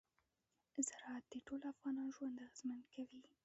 زراعت 0.87 1.23
د 1.29 1.33
ټولو 1.47 1.65
افغانانو 1.73 2.13
ژوند 2.17 2.41
اغېزمن 2.47 2.79
کوي. 2.93 3.21